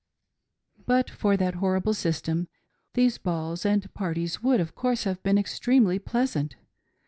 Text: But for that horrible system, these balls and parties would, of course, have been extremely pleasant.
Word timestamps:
But 0.87 1.11
for 1.11 1.37
that 1.37 1.53
horrible 1.53 1.93
system, 1.93 2.47
these 2.95 3.19
balls 3.19 3.67
and 3.67 3.93
parties 3.93 4.41
would, 4.41 4.59
of 4.59 4.73
course, 4.73 5.03
have 5.03 5.21
been 5.21 5.37
extremely 5.37 5.99
pleasant. 5.99 6.55